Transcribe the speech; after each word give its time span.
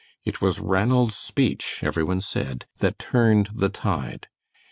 It 0.25 0.41
was 0.41 0.59
Ranald's 0.59 1.15
speech, 1.15 1.81
every 1.83 2.03
one 2.03 2.21
said, 2.21 2.65
that 2.79 2.97
turned 2.97 3.51
the 3.53 3.69
tide. 3.69 4.29